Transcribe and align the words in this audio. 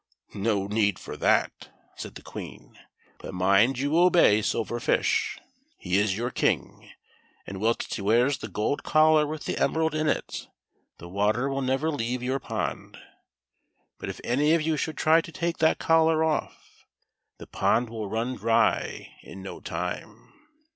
"No 0.33 0.65
need 0.65 0.97
for 0.97 1.15
that," 1.17 1.69
said 1.95 2.15
the 2.15 2.23
Queen; 2.23 2.75
"but 3.19 3.35
mind 3.35 3.77
you 3.77 3.95
obey 3.99 4.41
Silver 4.41 4.79
Fish. 4.79 5.37
He 5.77 5.99
is 5.99 6.17
your 6.17 6.31
King, 6.31 6.89
and 7.45 7.61
whilst 7.61 7.93
he 7.93 8.01
wears 8.01 8.39
the 8.39 8.47
gold 8.47 8.81
collar 8.81 9.27
with 9.27 9.45
the 9.45 9.59
emerald 9.59 9.93
in 9.93 10.07
it, 10.07 10.47
the 10.97 11.07
water 11.07 11.47
will 11.49 11.61
never 11.61 11.91
leave 11.91 12.23
your 12.23 12.39
pond; 12.39 12.97
but 13.99 14.09
if 14.09 14.19
any 14.23 14.53
of 14.55 14.63
you 14.63 14.75
should 14.75 14.97
try 14.97 15.21
to 15.21 15.31
take 15.31 15.57
that 15.59 15.77
collar 15.77 16.23
off, 16.23 16.83
the 17.37 17.45
pond 17.45 17.87
will 17.91 18.09
run 18.09 18.33
dry 18.35 19.13
in 19.21 19.43
no 19.43 19.59
time." 19.59 20.33